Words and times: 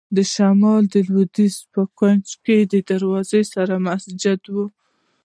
د 0.15 0.17
شمال 0.33 0.83
لوېدیځ 1.07 1.55
کونج 1.99 2.27
کې 2.45 2.57
دروازې 2.89 3.41
سره 3.53 3.73
مسجد 3.87 4.41
و. 4.53 4.55